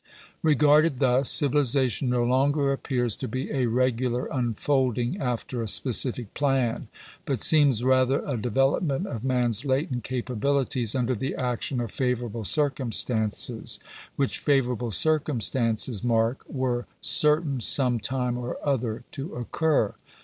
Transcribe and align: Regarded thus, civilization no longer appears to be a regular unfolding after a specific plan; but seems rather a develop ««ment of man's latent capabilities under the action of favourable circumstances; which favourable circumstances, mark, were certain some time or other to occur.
Regarded 0.41 0.97
thus, 0.97 1.29
civilization 1.29 2.09
no 2.09 2.23
longer 2.23 2.71
appears 2.71 3.15
to 3.15 3.27
be 3.27 3.51
a 3.51 3.67
regular 3.67 4.25
unfolding 4.31 5.19
after 5.21 5.61
a 5.61 5.67
specific 5.67 6.33
plan; 6.33 6.87
but 7.23 7.43
seems 7.43 7.83
rather 7.83 8.25
a 8.25 8.35
develop 8.35 8.81
««ment 8.83 9.05
of 9.05 9.23
man's 9.23 9.63
latent 9.63 10.03
capabilities 10.03 10.95
under 10.95 11.13
the 11.13 11.35
action 11.35 11.79
of 11.79 11.91
favourable 11.91 12.43
circumstances; 12.45 13.79
which 14.15 14.39
favourable 14.39 14.89
circumstances, 14.89 16.03
mark, 16.03 16.43
were 16.49 16.87
certain 16.99 17.61
some 17.61 17.99
time 17.99 18.39
or 18.39 18.57
other 18.67 19.03
to 19.11 19.35
occur. 19.35 19.93